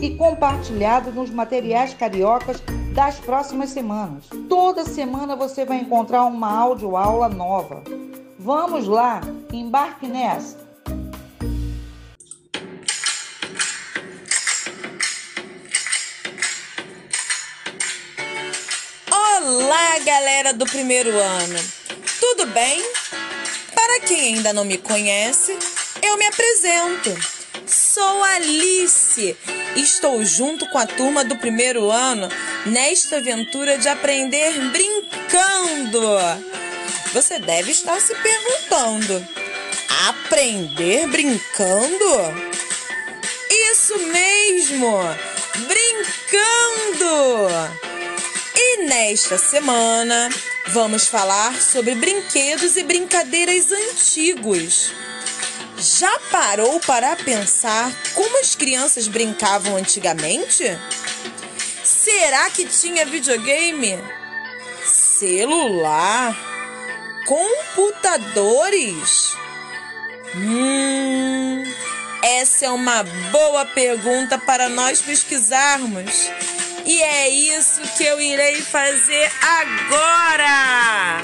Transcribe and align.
e 0.00 0.14
compartilhado 0.16 1.12
nos 1.12 1.30
materiais 1.30 1.94
cariocas 1.94 2.62
das 2.94 3.16
próximas 3.16 3.70
semanas. 3.70 4.24
Toda 4.48 4.84
semana 4.84 5.36
você 5.36 5.64
vai 5.64 5.78
encontrar 5.78 6.24
uma 6.24 6.50
aula 6.50 7.28
nova. 7.28 7.82
Vamos 8.38 8.86
lá, 8.86 9.20
embarque 9.52 10.06
nessa! 10.06 10.56
Olá, 19.10 19.98
galera 20.04 20.52
do 20.52 20.66
primeiro 20.66 21.10
ano! 21.10 21.58
Tudo 22.20 22.46
bem? 22.46 22.82
Para 23.74 24.00
quem 24.00 24.34
ainda 24.34 24.52
não 24.52 24.64
me 24.64 24.78
conhece, 24.78 25.56
eu 26.02 26.16
me 26.16 26.26
apresento 26.26 27.38
sou 27.98 28.22
Alice. 28.22 29.36
Estou 29.78 30.24
junto 30.24 30.66
com 30.66 30.76
a 30.76 30.86
turma 30.86 31.24
do 31.24 31.36
primeiro 31.36 31.88
ano 31.88 32.28
nesta 32.66 33.18
aventura 33.18 33.78
de 33.78 33.88
aprender 33.88 34.52
brincando. 34.72 36.00
Você 37.12 37.38
deve 37.38 37.70
estar 37.70 38.00
se 38.00 38.12
perguntando: 38.16 39.24
aprender 40.08 41.06
brincando? 41.06 42.04
Isso 43.70 43.96
mesmo! 43.98 44.98
Brincando! 45.68 47.48
E 48.56 48.82
nesta 48.82 49.38
semana 49.38 50.28
vamos 50.66 51.06
falar 51.06 51.54
sobre 51.62 51.94
brinquedos 51.94 52.76
e 52.76 52.82
brincadeiras 52.82 53.70
antigos. 53.70 54.92
Já 55.78 56.18
parou 56.32 56.80
para 56.80 57.14
pensar 57.14 57.92
como 58.12 58.40
as 58.40 58.56
crianças 58.56 59.06
brincavam 59.06 59.76
antigamente? 59.76 60.64
Será 61.84 62.50
que 62.50 62.66
tinha 62.66 63.06
videogame? 63.06 63.96
Celular? 64.84 66.36
Computadores? 67.26 69.36
Hum, 70.34 71.62
essa 72.22 72.66
é 72.66 72.70
uma 72.70 73.04
boa 73.30 73.64
pergunta 73.64 74.36
para 74.36 74.68
nós 74.68 75.00
pesquisarmos. 75.00 76.28
E 76.84 77.00
é 77.02 77.28
isso 77.28 77.80
que 77.96 78.02
eu 78.02 78.20
irei 78.20 78.60
fazer 78.62 79.30
agora! 79.40 81.22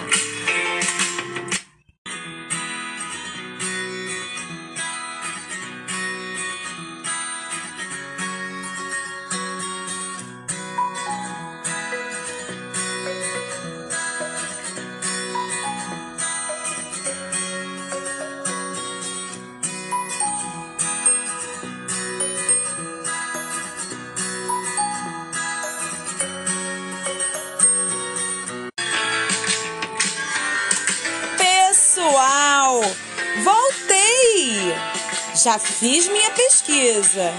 Já 35.44 35.59
fiz 35.59 36.06
minha 36.09 36.31
pesquisa. 36.31 37.32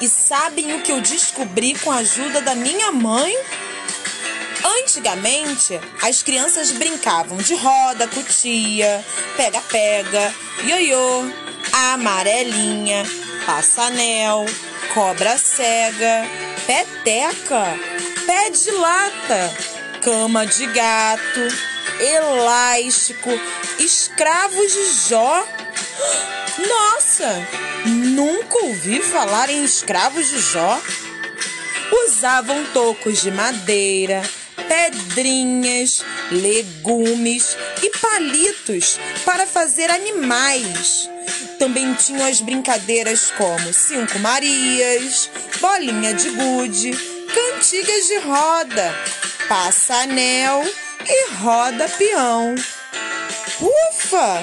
E 0.00 0.08
sabem 0.08 0.74
o 0.74 0.82
que 0.82 0.92
eu 0.92 1.00
descobri 1.00 1.74
com 1.78 1.90
a 1.90 1.96
ajuda 1.96 2.40
da 2.40 2.54
minha 2.54 2.90
mãe? 2.90 3.34
Antigamente, 4.80 5.80
as 6.02 6.22
crianças 6.22 6.72
brincavam 6.72 7.38
de 7.38 7.54
roda, 7.54 8.06
cutia, 8.08 9.04
pega-pega, 9.36 10.34
ioiô, 10.64 11.24
amarelinha, 11.72 13.04
passanel, 13.46 14.44
cobra 14.92 15.38
cega, 15.38 16.28
peteca, 16.66 17.78
pé 18.26 18.50
de 18.50 18.70
lata, 18.72 19.56
cama 20.02 20.46
de 20.46 20.66
gato, 20.66 21.71
elástico, 22.02 23.30
escravos 23.78 24.72
de 24.72 25.08
Jó. 25.08 25.46
Nossa, 26.68 27.48
nunca 27.86 28.58
ouvi 28.64 29.00
falar 29.00 29.48
em 29.48 29.64
escravos 29.64 30.28
de 30.28 30.40
Jó. 30.40 30.80
Usavam 32.06 32.64
tocos 32.72 33.22
de 33.22 33.30
madeira, 33.30 34.22
pedrinhas, 34.68 36.04
legumes 36.30 37.56
e 37.82 37.90
palitos 37.98 38.98
para 39.24 39.46
fazer 39.46 39.90
animais. 39.90 41.08
Também 41.58 41.94
tinham 41.94 42.26
as 42.26 42.40
brincadeiras 42.40 43.30
como 43.36 43.72
Cinco 43.72 44.18
Marias, 44.18 45.30
Bolinha 45.60 46.12
de 46.14 46.30
Gude, 46.30 46.90
Cantigas 47.32 48.06
de 48.08 48.18
Roda, 48.18 48.94
Passa-Anel 49.48 50.64
e 51.12 51.30
Roda 51.34 51.86
Peão. 51.90 52.54
Ufa! 53.60 54.40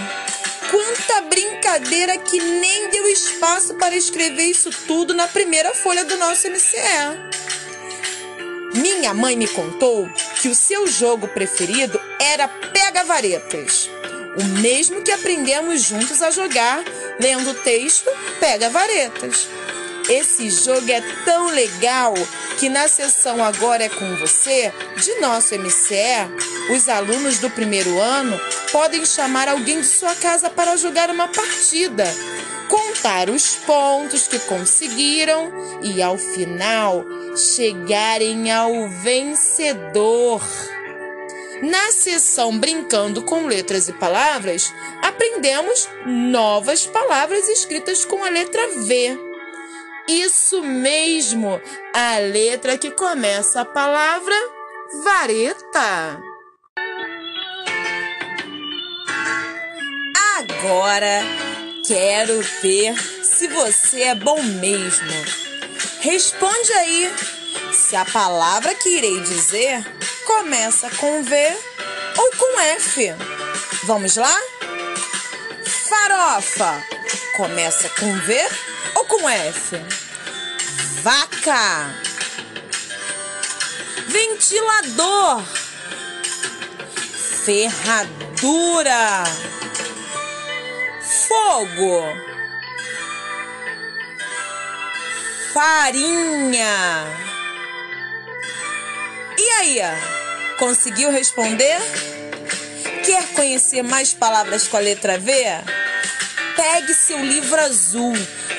Quanta 0.69 1.21
brincadeira 1.21 2.15
que 2.19 2.39
nem 2.39 2.89
deu 2.91 3.07
espaço 3.07 3.73
para 3.73 3.95
escrever 3.95 4.43
isso 4.43 4.69
tudo 4.85 5.15
na 5.15 5.27
primeira 5.27 5.73
folha 5.73 6.05
do 6.05 6.15
nosso 6.17 6.47
MCE. 6.47 6.77
Minha 8.75 9.15
mãe 9.15 9.35
me 9.35 9.47
contou 9.47 10.07
que 10.39 10.47
o 10.47 10.53
seu 10.53 10.85
jogo 10.85 11.27
preferido 11.29 11.99
era 12.19 12.47
Pega-Varetas, 12.47 13.89
o 14.37 14.43
mesmo 14.61 15.01
que 15.01 15.11
aprendemos 15.11 15.81
juntos 15.81 16.21
a 16.21 16.29
jogar 16.29 16.83
lendo 17.19 17.49
o 17.49 17.55
texto 17.55 18.11
Pega-Varetas. 18.39 19.47
Esse 20.07 20.51
jogo 20.51 20.91
é 20.91 21.01
tão 21.25 21.47
legal 21.47 22.13
que 22.59 22.69
na 22.69 22.87
sessão 22.87 23.43
Agora 23.43 23.83
é 23.83 23.89
com 23.89 24.15
você, 24.17 24.71
de 24.97 25.19
nosso 25.19 25.55
MCE, 25.55 26.58
os 26.69 26.87
alunos 26.87 27.39
do 27.39 27.49
primeiro 27.49 27.99
ano 27.99 28.39
podem 28.71 29.05
chamar 29.05 29.47
alguém 29.47 29.81
de 29.81 29.87
sua 29.87 30.15
casa 30.15 30.49
para 30.49 30.75
jogar 30.75 31.09
uma 31.09 31.27
partida, 31.27 32.05
contar 32.67 33.29
os 33.29 33.55
pontos 33.55 34.27
que 34.27 34.39
conseguiram 34.39 35.51
e 35.81 36.01
ao 36.01 36.17
final 36.17 37.03
chegarem 37.35 38.51
ao 38.51 38.87
vencedor. 38.89 40.41
Na 41.61 41.91
sessão 41.91 42.57
Brincando 42.57 43.23
com 43.23 43.45
Letras 43.45 43.89
e 43.89 43.93
Palavras, 43.93 44.73
aprendemos 45.01 45.89
novas 46.05 46.85
palavras 46.85 47.49
escritas 47.49 48.05
com 48.05 48.23
a 48.23 48.29
letra 48.29 48.65
V. 48.77 49.17
Isso 50.07 50.63
mesmo, 50.63 51.61
a 51.93 52.17
letra 52.19 52.77
que 52.77 52.91
começa 52.91 53.61
a 53.61 53.65
palavra 53.65 54.35
vareta. 55.03 56.28
Agora 60.59 61.21
quero 61.87 62.41
ver 62.61 62.93
se 63.23 63.47
você 63.47 64.01
é 64.01 64.15
bom 64.15 64.43
mesmo. 64.43 65.09
Responde 66.01 66.73
aí 66.73 67.09
se 67.71 67.95
a 67.95 68.03
palavra 68.03 68.75
que 68.75 68.89
irei 68.89 69.21
dizer 69.21 69.81
começa 70.25 70.89
com 70.97 71.23
V 71.23 71.57
ou 72.17 72.31
com 72.31 72.59
F. 72.59 73.15
Vamos 73.85 74.17
lá? 74.17 74.37
Farofa 75.87 76.83
Começa 77.37 77.87
com 77.97 78.13
V 78.19 78.49
ou 78.95 79.05
com 79.05 79.29
F? 79.29 79.77
Vaca. 81.01 81.95
Ventilador. 84.09 85.41
Ferradura. 87.45 89.23
Fogo. 91.09 92.03
Farinha. 95.51 97.03
E 99.35 99.49
aí, 99.57 99.79
conseguiu 100.59 101.09
responder? 101.09 101.79
Quer 103.03 103.27
conhecer 103.29 103.81
mais 103.81 104.13
palavras 104.13 104.67
com 104.67 104.77
a 104.77 104.79
letra 104.79 105.17
V? 105.17 105.33
Pegue 106.55 106.93
seu 106.93 107.17
livro 107.25 107.59
azul. 107.59 108.13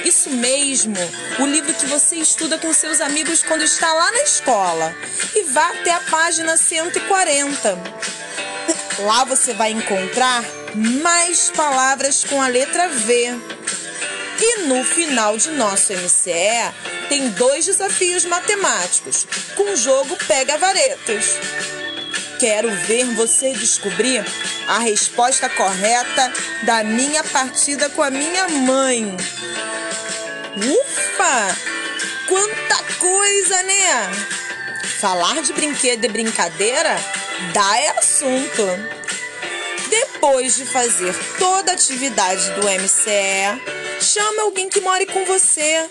Isso 0.05 0.31
mesmo, 0.31 0.97
o 1.39 1.47
livro 1.47 1.73
que 1.73 1.87
você 1.87 2.17
estuda 2.17 2.59
com 2.59 2.73
seus 2.73 3.01
amigos 3.01 3.45
quando 3.45 3.63
está 3.63 3.93
lá 3.93 4.11
na 4.11 4.23
escola. 4.23 4.93
E 5.37 5.45
vá 5.45 5.69
até 5.69 5.93
a 5.93 6.01
página 6.01 6.57
140. 6.57 7.79
Lá 9.05 9.23
você 9.25 9.55
vai 9.55 9.71
encontrar 9.71 10.43
mais 10.75 11.51
palavras 11.51 12.25
com 12.25 12.41
a 12.41 12.49
letra 12.49 12.89
V. 12.89 13.35
E 14.43 14.59
no 14.63 14.83
final 14.85 15.37
de 15.37 15.51
nosso 15.51 15.93
MCE 15.93 16.73
tem 17.09 17.29
dois 17.31 17.67
desafios 17.67 18.25
matemáticos 18.25 19.27
com 19.57 19.73
o 19.73 19.77
jogo 19.77 20.17
Pega 20.27 20.57
Varetas. 20.57 21.37
Quero 22.39 22.71
ver 22.71 23.05
você 23.15 23.53
descobrir 23.53 24.25
a 24.67 24.79
resposta 24.79 25.49
correta 25.51 26.33
da 26.63 26.83
minha 26.83 27.23
partida 27.25 27.91
com 27.91 28.03
a 28.03 28.11
minha 28.11 28.49
mãe. 28.49 29.15
Ufa! 30.57 31.57
Quanta 32.27 32.83
coisa, 32.99 33.63
né? 33.65 34.11
Falar 35.01 35.43
de 35.43 35.53
brinquedo 35.53 36.05
e 36.05 36.09
brincadeira 36.09 36.97
dá 37.53 37.79
é 37.79 37.99
assunto. 37.99 39.00
Depois 40.21 40.57
de 40.57 40.67
fazer 40.67 41.15
toda 41.39 41.71
a 41.71 41.75
atividade 41.75 42.51
do 42.51 42.69
MCE, 42.69 44.03
chame 44.03 44.41
alguém 44.41 44.69
que 44.69 44.79
more 44.79 45.07
com 45.07 45.25
você 45.25 45.89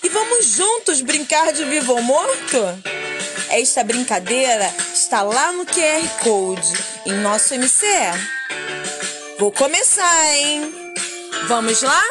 e 0.00 0.08
vamos 0.08 0.46
juntos 0.46 1.00
brincar 1.00 1.52
de 1.52 1.64
vivo 1.64 1.94
ou 1.94 2.00
morto? 2.00 2.56
Esta 3.50 3.82
brincadeira 3.82 4.72
está 4.92 5.22
lá 5.22 5.50
no 5.50 5.66
QR 5.66 6.08
Code 6.22 6.72
em 7.04 7.14
nosso 7.14 7.52
MCE. 7.58 8.12
Vou 9.40 9.50
começar, 9.50 10.36
hein? 10.36 10.72
Vamos 11.48 11.82
lá? 11.82 12.02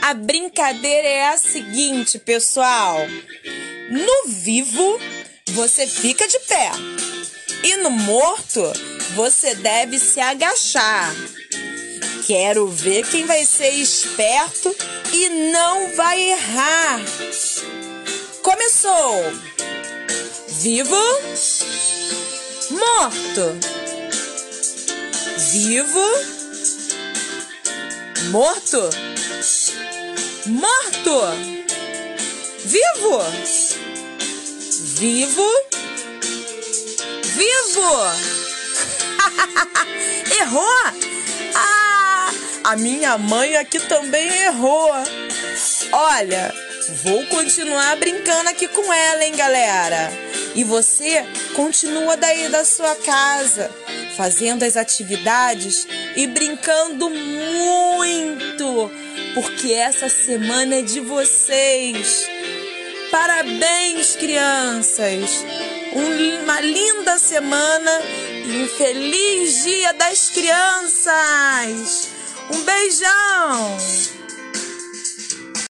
A 0.00 0.14
brincadeira 0.14 1.06
é 1.06 1.28
a 1.28 1.36
seguinte, 1.36 2.18
pessoal. 2.18 2.96
No 3.90 4.26
vivo, 4.26 4.98
você 5.48 5.86
fica 5.86 6.26
de 6.26 6.38
pé. 6.40 6.70
E 7.62 7.76
no 7.76 7.90
morto, 7.90 8.72
você 9.14 9.54
deve 9.54 9.98
se 9.98 10.20
agachar. 10.20 11.14
Quero 12.26 12.68
ver 12.68 13.06
quem 13.06 13.26
vai 13.26 13.44
ser 13.44 13.70
esperto 13.70 14.74
e 15.12 15.28
não 15.52 15.94
vai 15.96 16.20
errar. 16.30 17.00
Começou! 18.42 19.50
Vivo, 20.62 20.94
morto. 22.70 23.58
Vivo, 25.52 26.06
morto. 28.30 28.90
Morto. 30.46 31.20
Vivo. 32.64 33.22
Vivo. 34.98 35.69
Vivo. 37.40 37.88
Errou! 40.42 40.66
A 42.62 42.76
minha 42.76 43.16
mãe 43.16 43.56
aqui 43.56 43.80
também 43.80 44.28
errou. 44.42 44.90
Olha, 45.90 46.54
vou 47.02 47.24
continuar 47.28 47.96
brincando 47.96 48.50
aqui 48.50 48.68
com 48.68 48.92
ela, 48.92 49.24
hein, 49.24 49.34
galera? 49.34 50.12
E 50.54 50.62
você 50.62 51.24
continua 51.56 52.14
daí 52.14 52.50
da 52.50 52.62
sua 52.62 52.94
casa, 52.96 53.70
fazendo 54.18 54.62
as 54.62 54.76
atividades 54.76 55.88
e 56.14 56.26
brincando 56.26 57.08
muito, 57.08 58.90
porque 59.32 59.72
essa 59.72 60.10
semana 60.10 60.76
é 60.76 60.82
de 60.82 61.00
vocês. 61.00 62.28
Parabéns, 63.10 64.14
crianças! 64.14 65.42
Uma 65.92 66.60
linda 66.60 67.18
semana 67.18 67.90
e 68.46 68.62
um 68.62 68.68
feliz 68.68 69.64
Dia 69.64 69.92
das 69.94 70.30
Crianças! 70.30 72.08
Um 72.52 72.62
beijão! 72.62 74.19